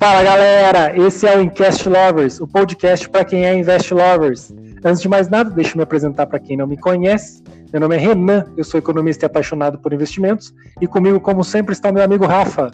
[0.00, 4.50] Fala galera, esse é o Incast Lovers, o podcast para quem é Invest Lovers.
[4.82, 7.42] Antes de mais nada, deixa eu me apresentar para quem não me conhece.
[7.70, 10.54] Meu nome é Renan, eu sou economista e apaixonado por investimentos.
[10.80, 12.70] E comigo, como sempre, está meu amigo Rafa.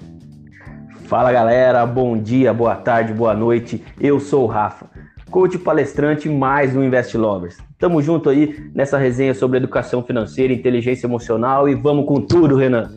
[1.07, 3.83] Fala galera, bom dia, boa tarde, boa noite.
[4.01, 4.89] Eu sou o Rafa,
[5.29, 7.59] coach palestrante mais do Invest Lovers.
[7.77, 12.89] Tamo junto aí nessa resenha sobre educação financeira, inteligência emocional e vamos com tudo, Renan.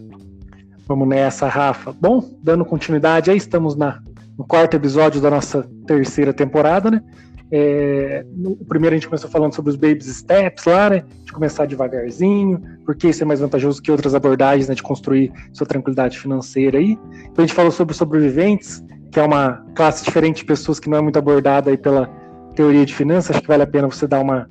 [0.88, 1.94] Vamos nessa, Rafa.
[2.00, 4.00] Bom, dando continuidade aí, estamos na
[4.40, 7.04] no quarto episódio da nossa terceira temporada, né?
[7.52, 11.04] É, no primeiro a gente começou falando sobre os baby steps lá, né?
[11.26, 14.76] De começar devagarzinho, porque isso é mais vantajoso que outras abordagens, né?
[14.76, 16.98] De construir sua tranquilidade financeira aí.
[17.24, 18.82] Então a gente falou sobre sobreviventes,
[19.12, 22.10] que é uma classe diferente de pessoas que não é muito abordada aí pela
[22.56, 23.32] teoria de finanças.
[23.32, 24.48] Acho que vale a pena você dar uma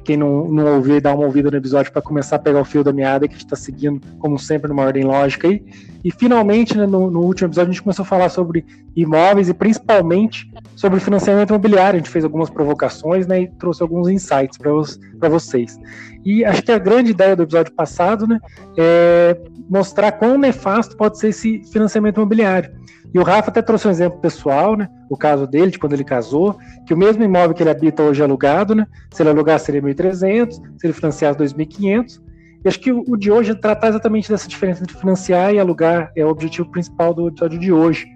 [0.00, 2.82] quem não, não ouviu, dá uma ouvida no episódio para começar a pegar o fio
[2.82, 5.62] da meada que a gente está seguindo, como sempre, numa ordem lógica aí.
[6.02, 8.64] E finalmente, né, no, no, último episódio, a gente começou a falar sobre
[8.96, 11.96] imóveis e principalmente sobre financiamento imobiliário.
[11.96, 14.70] A gente fez algumas provocações né, e trouxe alguns insights para
[15.28, 15.78] vocês.
[16.24, 18.38] E acho que a grande ideia do episódio passado né,
[18.76, 19.36] é
[19.68, 22.70] mostrar quão nefasto pode ser esse financiamento imobiliário.
[23.12, 24.88] E o Rafa até trouxe um exemplo pessoal, né?
[25.08, 28.20] O caso dele, de quando ele casou, que o mesmo imóvel que ele habita hoje
[28.20, 28.86] é alugado, né?
[29.10, 32.20] Se ele alugar seria 1.300, se ele financiar 2.500.
[32.64, 36.12] E acho que o de hoje é tratar exatamente dessa diferença entre financiar e alugar
[36.14, 38.06] é o objetivo principal do episódio de hoje.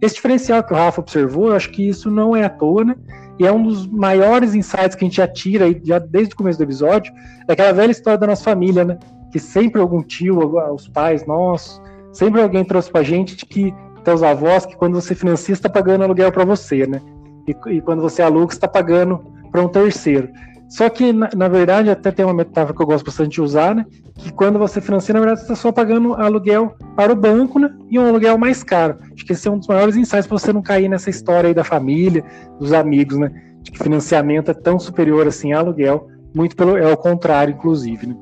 [0.00, 2.94] Esse diferencial que o Rafa observou, eu acho que isso não é à toa, né?
[3.38, 6.58] E é um dos maiores insights que a gente já tira já desde o começo
[6.58, 7.12] do episódio,
[7.46, 8.98] daquela velha história da nossa família, né?
[9.32, 10.38] Que sempre algum tio,
[10.72, 11.80] os pais nossos,
[12.12, 13.74] sempre alguém trouxe pra gente de que
[14.04, 17.00] teus avós que quando você financia está pagando aluguel para você, né?
[17.48, 20.28] E, e, quando você aluga está pagando para um terceiro.
[20.74, 23.76] Só que na, na, verdade até tem uma metáfora que eu gosto bastante de usar,
[23.76, 23.86] né?
[24.16, 27.72] Que quando você financia na verdade você está só pagando aluguel para o banco, né?
[27.88, 28.98] E um aluguel mais caro.
[29.14, 31.54] Acho que esse é um dos maiores insights para você não cair nessa história aí
[31.54, 32.24] da família,
[32.58, 33.30] dos amigos, né?
[33.62, 38.08] De que financiamento é tão superior assim a aluguel, muito pelo é o contrário, inclusive.
[38.08, 38.16] Né?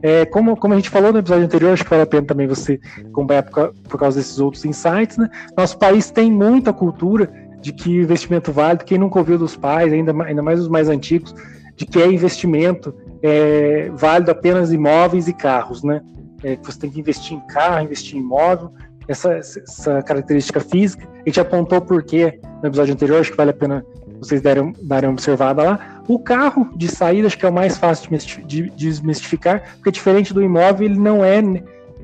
[0.00, 2.46] É, como, como a gente falou no episódio anterior, acho que vale a pena também
[2.46, 5.28] você acompanhar por, por causa desses outros insights, né?
[5.54, 10.14] Nosso país tem muita cultura de que investimento válido, quem nunca ouviu dos pais, ainda,
[10.24, 11.34] ainda mais os mais antigos,
[11.78, 16.02] de que é investimento é, válido apenas imóveis e carros, né?
[16.42, 18.72] É, que você tem que investir em carro, investir em imóvel,
[19.06, 21.08] essa, essa característica física.
[21.14, 23.86] A gente apontou por quê no episódio anterior, acho que vale a pena
[24.18, 26.02] vocês darem, darem uma observada lá.
[26.08, 28.10] O carro de saída, acho que é o mais fácil
[28.44, 31.40] de desmistificar, porque diferente do imóvel, ele não é,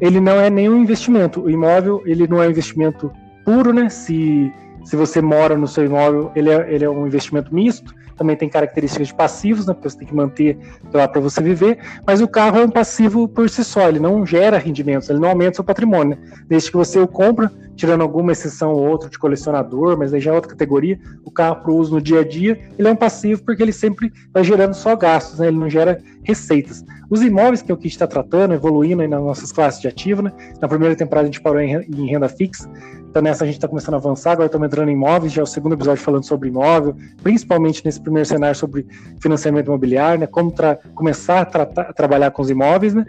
[0.01, 1.43] ele não é nenhum investimento.
[1.43, 3.11] O imóvel, ele não é um investimento
[3.45, 3.89] puro, né?
[3.89, 4.53] Se,
[4.85, 8.49] se você mora no seu imóvel, ele é, ele é um investimento misto também tem
[8.49, 10.59] características de passivos, né, porque você tem que manter
[10.93, 14.25] lá para você viver, mas o carro é um passivo por si só, ele não
[14.25, 16.17] gera rendimentos, ele não aumenta seu patrimônio.
[16.17, 16.43] Né?
[16.49, 20.31] Desde que você o compra, tirando alguma exceção ou outra de colecionador, mas aí já
[20.31, 23.43] é outra categoria, o carro para uso no dia a dia, ele é um passivo
[23.45, 26.85] porque ele sempre vai gerando só gastos, né, ele não gera receitas.
[27.11, 29.81] Os imóveis, que é o que a gente está tratando, evoluindo aí nas nossas classes
[29.81, 30.33] de ativo, né?
[30.61, 32.69] na primeira temporada a gente parou em renda fixa,
[33.15, 35.45] então nessa a gente está começando a avançar, agora estamos entrando em imóveis, já é
[35.45, 38.85] o segundo episódio falando sobre imóvel, principalmente nesse primeiro cenário sobre
[39.21, 40.53] financiamento imobiliário, né, como
[40.97, 43.07] começar a, tratar, a, trabalhar com os imóveis, né,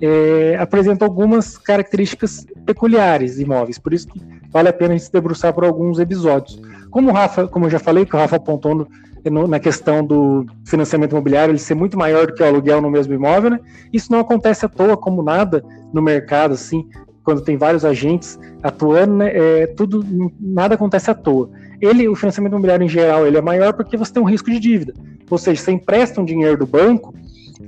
[0.00, 4.20] é, apresenta algumas características peculiares imóveis, por isso que
[4.50, 6.60] vale a pena a gente se debruçar por alguns episódios.
[6.90, 8.88] Como o Rafa, como eu já falei, que o Rafa apontou
[9.24, 12.90] no, na questão do financiamento imobiliário, ele ser muito maior do que o aluguel no
[12.90, 13.60] mesmo imóvel, né?
[13.92, 16.88] Isso não acontece à toa, como nada no mercado, assim
[17.28, 20.02] quando tem vários agentes atuando, né, é, tudo,
[20.40, 21.50] nada acontece à toa.
[21.78, 24.58] Ele, o financiamento imobiliário em geral, ele é maior porque você tem um risco de
[24.58, 24.94] dívida.
[25.28, 27.14] Ou seja, você empresta um dinheiro do banco,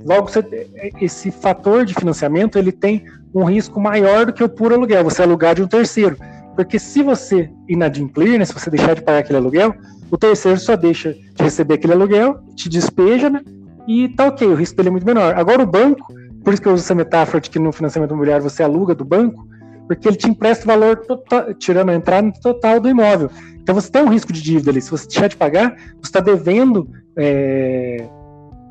[0.05, 0.67] logo você,
[0.99, 5.21] esse fator de financiamento ele tem um risco maior do que o puro aluguel, você
[5.21, 6.17] alugar de um terceiro.
[6.55, 9.73] Porque se você inadimplir, né, se você deixar de pagar aquele aluguel,
[10.09, 13.41] o terceiro só deixa de receber aquele aluguel, te despeja, né,
[13.87, 15.35] e tá ok, o risco dele é muito menor.
[15.35, 16.13] Agora o banco,
[16.43, 19.05] por isso que eu uso essa metáfora de que no financiamento imobiliário você aluga do
[19.05, 19.47] banco,
[19.87, 23.29] porque ele te empresta o valor total, tirando a entrada total do imóvel.
[23.61, 24.81] Então você tem um risco de dívida ali.
[24.81, 28.07] Se você deixar de pagar, você está devendo é,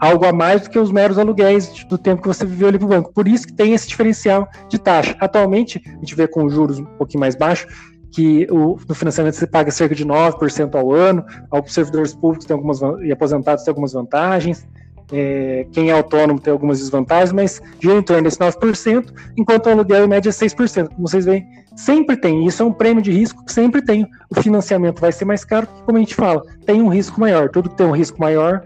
[0.00, 2.86] algo a mais do que os meros aluguéis do tempo que você viveu ali para
[2.86, 3.12] o banco.
[3.12, 5.14] Por isso que tem esse diferencial de taxa.
[5.20, 7.70] Atualmente, a gente vê com juros um pouquinho mais baixos,
[8.10, 12.54] que o, no financiamento você paga cerca de 9% ao ano, aos servidores públicos tem
[12.56, 14.66] algumas, e aposentados tem algumas vantagens,
[15.12, 19.70] é, quem é autônomo tem algumas desvantagens, mas gira em torno desse 9%, enquanto o
[19.70, 20.88] aluguel em média é 6%.
[20.88, 21.46] Como vocês veem,
[21.76, 22.46] sempre tem.
[22.46, 24.06] Isso é um prêmio de risco que sempre tem.
[24.28, 27.48] O financiamento vai ser mais caro, porque, como a gente fala, tem um risco maior.
[27.48, 28.62] Tudo que tem um risco maior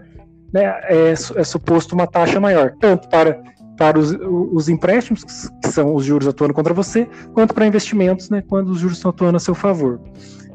[0.55, 3.43] né, é, é suposto uma taxa maior, tanto para,
[3.77, 4.15] para os,
[4.53, 8.79] os empréstimos, que são os juros atuando contra você, quanto para investimentos, né, quando os
[8.79, 9.99] juros estão atuando a seu favor.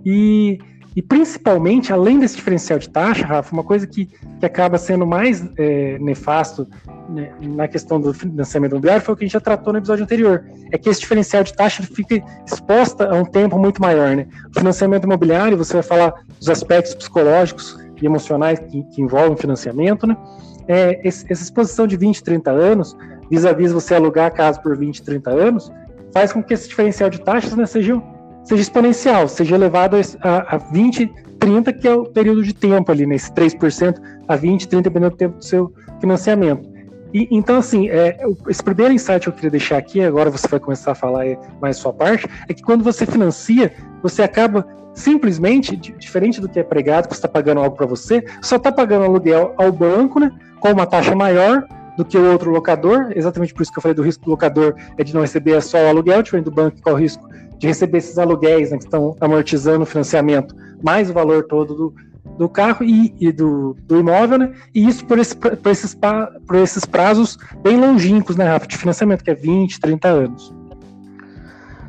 [0.02, 0.58] E,
[0.96, 5.46] e principalmente, além desse diferencial de taxa, Rafa, uma coisa que, que acaba sendo mais
[5.58, 6.66] é, nefasto
[7.10, 10.04] né, na questão do financiamento imobiliário foi o que a gente já tratou no episódio
[10.04, 10.46] anterior.
[10.72, 14.16] É que esse diferencial de taxa fica exposta a um tempo muito maior.
[14.16, 14.26] Né?
[14.48, 20.06] O financiamento imobiliário, você vai falar dos aspectos psicológicos e emocionais que, que envolvem financiamento,
[20.06, 20.16] né?
[20.68, 22.96] É, essa exposição de 20, 30 anos,
[23.30, 25.72] vis-a-vis -vis você alugar a casa por 20, 30 anos,
[26.12, 28.00] faz com que esse diferencial de taxas né, seja,
[28.44, 33.06] seja exponencial, seja elevado a, a 20, 30, que é o período de tempo ali,
[33.06, 36.68] né, 3% a 20, 30, dependendo do tempo do seu financiamento.
[37.12, 38.16] E, então, assim, é,
[38.48, 41.24] esse primeiro insight que eu queria deixar aqui, agora você vai começar a falar
[41.60, 46.62] mais sua parte, é que quando você financia, você acaba simplesmente, diferente do que é
[46.62, 50.30] pregado, que você está pagando algo para você, só está pagando aluguel ao banco, né,
[50.58, 51.64] com uma taxa maior
[51.96, 54.74] do que o outro locador, exatamente por isso que eu falei do risco do locador
[54.98, 57.98] é de não receber só o aluguel, diferente do banco corre o risco de receber
[57.98, 61.94] esses aluguéis né, que estão amortizando o financiamento, mais o valor todo do,
[62.38, 64.52] do carro e, e do, do, imóvel, né?
[64.74, 69.22] E isso por, esse, por, esses, por esses prazos bem longínquos, né, Rafa, de financiamento,
[69.22, 70.54] que é 20, 30 anos.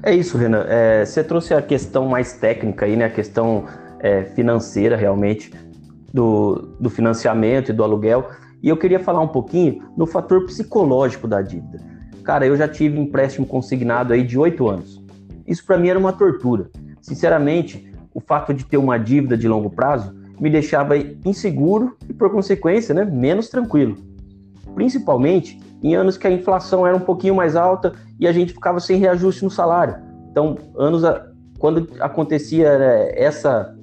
[0.04, 0.66] É isso, Renan.
[0.68, 3.06] É, você trouxe a questão mais técnica aí, né?
[3.06, 3.66] A questão
[4.00, 5.52] é, financeira, realmente,
[6.12, 8.30] do, do financiamento e do aluguel.
[8.64, 11.80] E eu queria falar um pouquinho no fator psicológico da dívida.
[12.24, 15.04] Cara, eu já tive empréstimo consignado aí de oito anos.
[15.48, 16.70] Isso para mim era uma tortura.
[17.02, 22.32] Sinceramente, o fato de ter uma dívida de longo prazo me deixava inseguro e, por
[22.32, 23.98] consequência, né, menos tranquilo.
[24.74, 28.80] Principalmente em anos que a inflação era um pouquinho mais alta e a gente ficava
[28.80, 29.96] sem reajuste no salário.
[30.30, 31.26] Então, anos a...
[31.58, 33.76] quando acontecia né, essa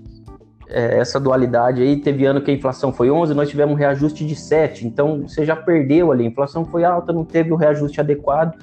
[0.70, 4.26] é, essa dualidade aí, teve ano que a inflação foi 11, nós tivemos um reajuste
[4.26, 8.00] de 7, então você já perdeu ali, a inflação foi alta, não teve o reajuste
[8.00, 8.54] adequado,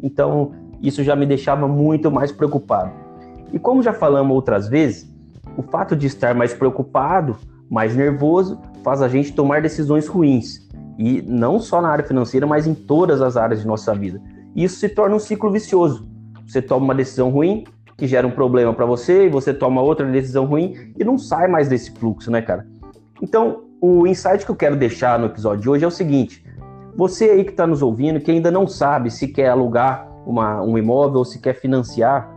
[0.00, 2.92] então isso já me deixava muito mais preocupado.
[3.52, 5.12] E como já falamos outras vezes,
[5.56, 7.36] o fato de estar mais preocupado,
[7.68, 10.67] mais nervoso, faz a gente tomar decisões ruins,
[10.98, 14.20] e não só na área financeira, mas em todas as áreas de nossa vida.
[14.54, 16.06] Isso se torna um ciclo vicioso.
[16.46, 17.64] Você toma uma decisão ruim,
[17.96, 21.46] que gera um problema para você e você toma outra decisão ruim e não sai
[21.48, 22.66] mais desse fluxo, né, cara?
[23.22, 26.44] Então, o insight que eu quero deixar no episódio de hoje é o seguinte:
[26.96, 30.76] você aí que está nos ouvindo, que ainda não sabe se quer alugar uma, um
[30.76, 32.36] imóvel ou se quer financiar,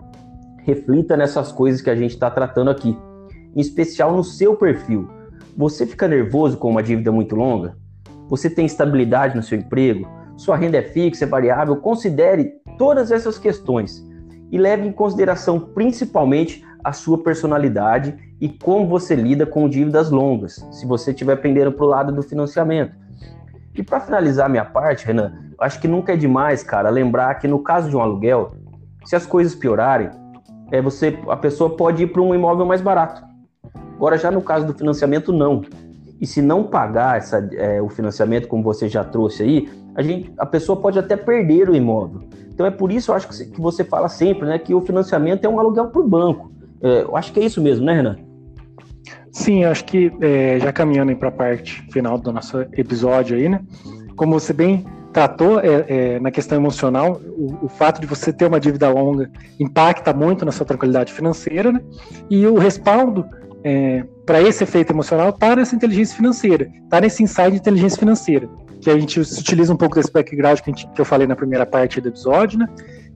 [0.64, 2.98] reflita nessas coisas que a gente está tratando aqui,
[3.56, 5.08] em especial no seu perfil.
[5.58, 7.76] Você fica nervoso com uma dívida muito longa?
[8.32, 10.08] Você tem estabilidade no seu emprego?
[10.38, 11.76] Sua renda é fixa, é variável?
[11.76, 14.02] Considere todas essas questões
[14.50, 20.66] e leve em consideração principalmente a sua personalidade e como você lida com dívidas longas,
[20.72, 22.96] se você estiver pendendo para o lado do financiamento.
[23.76, 27.60] E para finalizar minha parte, Renan, acho que nunca é demais, cara, lembrar que no
[27.60, 28.54] caso de um aluguel,
[29.04, 30.10] se as coisas piorarem,
[30.72, 33.22] é você, a pessoa pode ir para um imóvel mais barato.
[33.98, 35.64] Agora, já no caso do financiamento, não.
[36.22, 40.32] E se não pagar essa, é, o financiamento, como você já trouxe aí, a, gente,
[40.38, 42.22] a pessoa pode até perder o imóvel.
[42.54, 45.50] Então é por isso, eu acho que você fala sempre, né, que o financiamento é
[45.50, 46.52] um aluguel para o banco.
[46.80, 48.18] É, eu acho que é isso mesmo, né, Renan?
[49.32, 53.62] Sim, acho que é, já caminhando para a parte final do nosso episódio aí, né?
[54.16, 58.46] Como você bem tratou é, é, na questão emocional, o, o, fato de você ter
[58.46, 59.30] uma dívida longa
[59.60, 61.82] impacta muito na sua tranquilidade financeira, né?
[62.30, 63.26] E o respaldo
[63.64, 68.50] é, para esse efeito emocional está nessa inteligência financeira, está nesse insight de inteligência financeira
[68.82, 71.66] que a gente utiliza um pouco desse background que, gente, que eu falei na primeira
[71.66, 72.68] parte do episódio, né?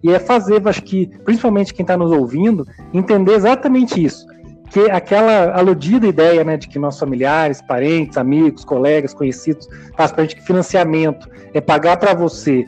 [0.03, 4.27] E é fazer, acho que, principalmente quem está nos ouvindo, entender exatamente isso.
[4.69, 10.35] Que aquela aludida ideia, né, de que nossos familiares, parentes, amigos, colegas, conhecidos, fazem gente
[10.35, 12.67] que financiamento é pagar para você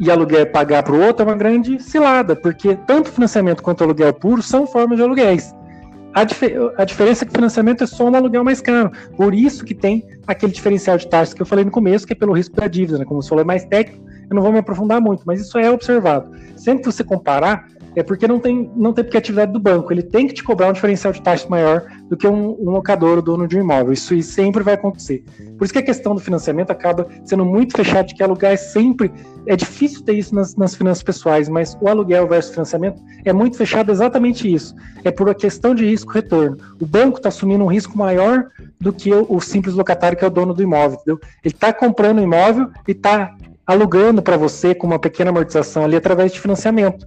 [0.00, 3.84] e aluguel é pagar para o outro é uma grande cilada, porque tanto financiamento quanto
[3.84, 5.54] aluguel puro são formas de aluguéis.
[6.14, 6.42] A, dif
[6.76, 8.90] a, diferença é que o financiamento é só um aluguel mais caro.
[9.16, 12.16] Por isso que tem aquele diferencial de taxas que eu falei no começo, que é
[12.16, 13.04] pelo risco da dívida, né?
[13.04, 15.70] Como você falou, é mais técnico, eu não vou me aprofundar muito, mas isso é
[15.70, 16.30] observado.
[16.56, 19.92] Sempre que você comparar, é porque não tem, não tem porque atividade do banco.
[19.92, 23.16] Ele tem que te cobrar um diferencial de taxa maior do que um, um locador
[23.16, 23.92] ou dono de um imóvel.
[23.92, 25.24] Isso sempre vai acontecer.
[25.58, 28.56] Por isso que a questão do financiamento acaba sendo muito fechada, de que alugar é
[28.56, 29.12] sempre.
[29.46, 33.56] É difícil ter isso nas, nas finanças pessoais, mas o aluguel versus financiamento é muito
[33.56, 34.74] fechado exatamente isso.
[35.04, 36.56] É por uma questão de risco-retorno.
[36.80, 38.46] O banco está assumindo um risco maior
[38.80, 40.98] do que o, o, simples locatário, que é o dono do imóvel.
[41.00, 41.20] Entendeu?
[41.44, 43.34] Ele está comprando o imóvel e está
[43.66, 47.06] alugando para você com uma pequena amortização ali através de financiamento.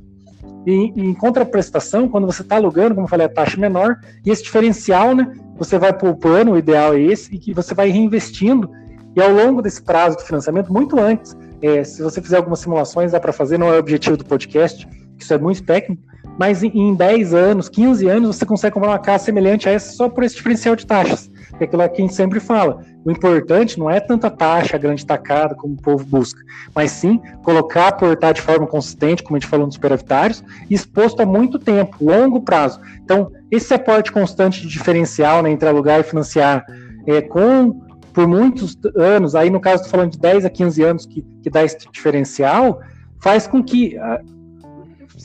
[0.66, 4.44] E, em contraprestação, quando você está alugando, como eu falei, a taxa menor, e esse
[4.44, 8.70] diferencial, né, você vai poupando, o ideal é esse, e que você vai reinvestindo,
[9.16, 13.12] e ao longo desse prazo de financiamento, muito antes, é, se você fizer algumas simulações,
[13.12, 16.02] dá para fazer, não é o objetivo do podcast, isso é muito técnico,
[16.38, 19.94] mas em, em 10 anos, 15 anos, você consegue comprar uma casa semelhante a essa
[19.94, 21.32] só por esse diferencial de taxas.
[21.60, 22.82] É aquilo que a gente sempre fala.
[23.04, 26.42] O importante não é tanta taxa grande tacada como o povo busca,
[26.74, 31.26] mas sim colocar, aportar de forma consistente, como a gente falou nos superavitários, exposto a
[31.26, 32.80] muito tempo, longo prazo.
[33.04, 36.66] Então, esse aporte constante de diferencial né, entre alugar e financiar
[37.08, 37.82] é, com
[38.12, 41.50] por muitos anos, aí no caso estou falando de 10 a 15 anos que, que
[41.50, 42.80] dá esse diferencial,
[43.20, 43.98] faz com que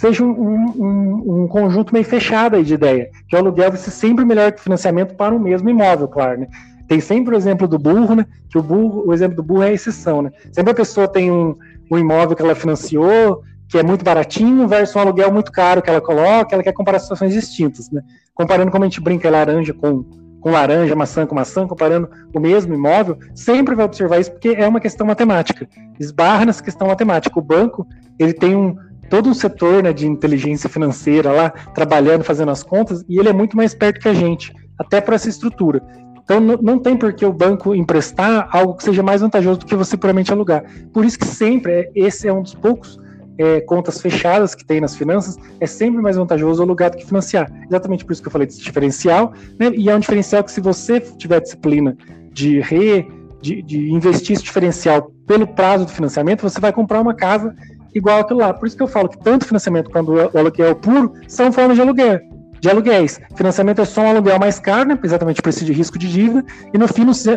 [0.00, 4.24] seja um, um, um, conjunto meio fechado de ideia, que o aluguel vai ser sempre
[4.24, 6.46] melhor que o financiamento para o mesmo imóvel, claro, né?
[6.88, 8.24] Tem sempre o exemplo do burro, né?
[8.48, 10.32] Que o burro, o exemplo do burro é a exceção, né?
[10.52, 11.54] Sempre a pessoa tem um,
[11.90, 15.90] um imóvel que ela financiou, que é muito baratinho, versus um aluguel muito caro que
[15.90, 18.00] ela coloca, ela quer comparar situações distintas, né?
[18.34, 20.02] Comparando como a gente brinca laranja com,
[20.40, 24.66] com laranja, maçã com maçã, comparando o mesmo imóvel, sempre vai observar isso porque é
[24.66, 25.68] uma questão matemática.
[26.00, 27.38] Esbarra nessa questão matemática.
[27.38, 27.86] O banco,
[28.18, 28.74] ele tem um,
[29.10, 33.32] todo um setor né, de inteligência financeira lá, trabalhando, fazendo as contas, e ele é
[33.32, 35.82] muito mais perto que a gente, até para essa estrutura.
[36.22, 39.74] Então não tem por que o banco emprestar algo que seja mais vantajoso do que
[39.74, 40.64] você puramente alugar.
[40.92, 43.00] Por isso que sempre, é, esse é um dos poucos
[43.36, 47.50] é, contas fechadas que tem nas finanças, é sempre mais vantajoso alugar do que financiar.
[47.66, 49.72] Exatamente por isso que eu falei desse diferencial, né?
[49.74, 51.96] e é um diferencial que se você tiver disciplina
[52.32, 53.08] de re,
[53.42, 57.56] de, de investir esse diferencial pelo prazo do financiamento, você vai comprar uma casa
[57.94, 58.52] igual aquilo lá.
[58.52, 61.82] Por isso que eu falo que tanto financiamento quanto o aluguel puro são formas de
[61.82, 62.20] aluguel.
[62.60, 63.18] De aluguéis.
[63.36, 64.98] Financiamento é só um aluguel mais caro, né?
[65.02, 66.44] Exatamente por esse de risco de dívida.
[66.74, 66.86] E no,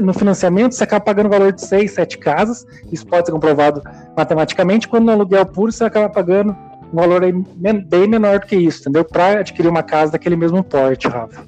[0.02, 2.66] no financiamento você acaba pagando o valor de seis, sete casas.
[2.92, 3.82] Isso pode ser comprovado
[4.18, 4.88] matematicamente.
[4.88, 6.56] Quando no aluguel puro você acaba pagando
[6.92, 7.22] um valor
[7.56, 9.06] bem menor do que isso, entendeu?
[9.06, 11.44] Para adquirir uma casa daquele mesmo porte, Rafa.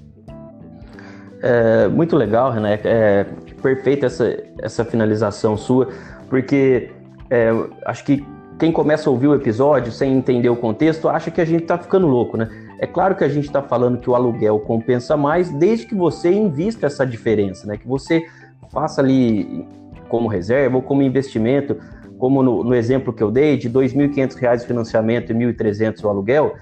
[1.44, 2.80] É, muito legal, René.
[2.84, 3.26] É
[3.62, 5.90] perfeita essa, essa finalização sua,
[6.30, 6.92] porque
[7.30, 7.50] é,
[7.86, 8.26] acho que
[8.58, 11.78] quem começa a ouvir o episódio sem entender o contexto acha que a gente está
[11.78, 12.50] ficando louco, né?
[12.80, 16.32] É claro que a gente está falando que o aluguel compensa mais desde que você
[16.32, 17.78] invista essa diferença, né?
[17.78, 18.26] Que você
[18.72, 19.68] faça ali
[20.08, 21.78] como reserva ou como investimento,
[22.18, 26.04] como no, no exemplo que eu dei, de R$ 2.500 o financiamento e R$ 1.300
[26.04, 26.56] o aluguel,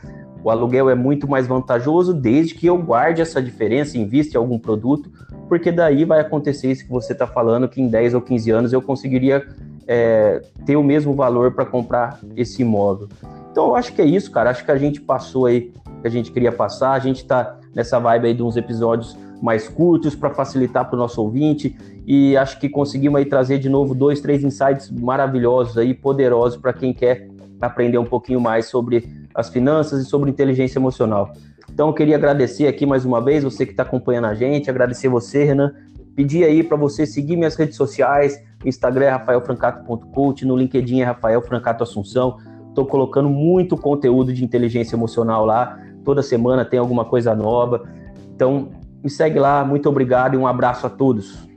[0.44, 4.60] o aluguel é muito mais vantajoso desde que eu guarde essa diferença, invista em algum
[4.60, 5.10] produto,
[5.48, 8.74] porque daí vai acontecer isso que você está falando, que em 10 ou 15 anos
[8.74, 9.46] eu conseguiria
[9.88, 13.08] é, ter o mesmo valor para comprar esse imóvel.
[13.52, 14.50] Então eu acho que é isso, cara.
[14.50, 15.72] Acho que a gente passou aí
[16.02, 16.92] que a gente queria passar.
[16.92, 21.00] A gente está nessa vibe aí de uns episódios mais curtos para facilitar para o
[21.00, 21.76] nosso ouvinte
[22.06, 26.72] e acho que conseguimos aí trazer de novo dois, três insights maravilhosos aí, poderosos para
[26.72, 27.28] quem quer
[27.62, 31.34] aprender um pouquinho mais sobre as finanças e sobre inteligência emocional.
[31.70, 35.10] Então eu queria agradecer aqui mais uma vez você que está acompanhando a gente, agradecer
[35.10, 35.74] você, Renan,
[36.16, 41.42] pedir aí para você seguir minhas redes sociais, Instagram é rafaelfrancato.coach, no LinkedIn é Rafael
[41.42, 42.38] Francato Assunção.
[42.70, 45.80] Estou colocando muito conteúdo de inteligência emocional lá.
[46.04, 47.88] Toda semana tem alguma coisa nova.
[48.36, 48.70] Então,
[49.04, 49.64] me segue lá.
[49.64, 51.48] Muito obrigado e um abraço a todos.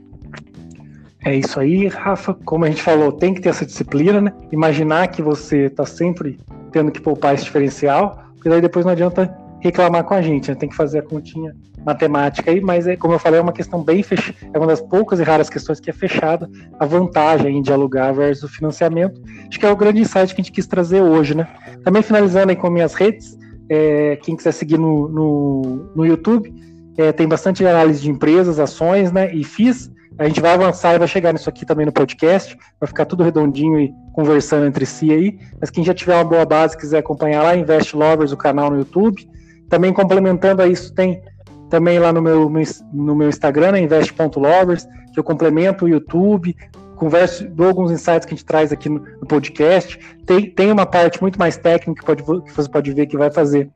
[1.25, 2.33] É isso aí, Rafa.
[2.45, 4.33] Como a gente falou, tem que ter essa disciplina, né?
[4.51, 6.39] Imaginar que você está sempre
[6.71, 10.55] tendo que poupar esse diferencial, porque daí depois não adianta reclamar com a gente, né?
[10.55, 13.81] Tem que fazer a continha matemática aí, mas é, como eu falei, é uma questão
[13.81, 16.49] bem fechada, é uma das poucas e raras questões que é fechada,
[16.79, 19.21] a vantagem de alugar versus o financiamento.
[19.47, 21.47] Acho que é o grande insight que a gente quis trazer hoje, né?
[21.83, 23.37] Também finalizando aí com minhas redes,
[23.69, 26.53] é, quem quiser seguir no, no, no YouTube,
[26.97, 29.33] é, tem bastante análise de empresas, ações, né?
[29.33, 29.91] E FIIs.
[30.17, 33.23] A gente vai avançar e vai chegar nisso aqui também no podcast, vai ficar tudo
[33.23, 35.39] redondinho e conversando entre si aí.
[35.61, 38.79] Mas quem já tiver uma boa base, quiser acompanhar lá, Invest Lovers, o canal no
[38.79, 39.29] YouTube.
[39.69, 41.21] Também complementando a isso, tem
[41.69, 42.49] também lá no meu,
[42.93, 46.55] no meu Instagram, né, invest.lovers, que eu complemento o YouTube,
[46.95, 49.97] converso, dou alguns insights que a gente traz aqui no, no podcast.
[50.25, 53.31] Tem, tem uma parte muito mais técnica que, pode, que você pode ver que vai
[53.31, 53.69] fazer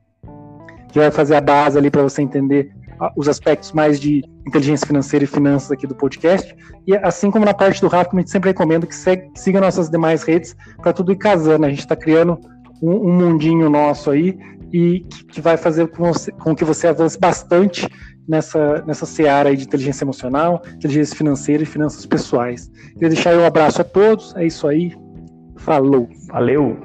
[0.90, 2.70] que vai fazer a base ali para você entender
[3.16, 6.54] os aspectos mais de inteligência financeira e finanças aqui do podcast.
[6.86, 9.88] E assim como na parte do Rafa, a gente sempre recomenda que segue, siga nossas
[9.88, 11.64] demais redes para tudo ir casando.
[11.64, 12.38] A gente está criando
[12.80, 14.38] um, um, mundinho nosso aí
[14.72, 17.86] e que, vai fazer com, você, com, que você avance bastante
[18.26, 22.70] nessa, nessa seara de inteligência emocional, inteligência financeira e finanças pessoais.
[22.94, 24.96] Queria deixar um abraço a todos, é isso aí.
[25.56, 26.08] Falou.
[26.28, 26.76] Valeu.